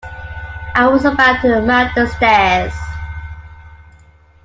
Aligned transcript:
I 0.73 0.87
was 0.91 1.05
about 1.05 1.43
to 1.43 1.61
mount 1.61 1.93
the 1.93 2.07
stairs. 2.07 2.73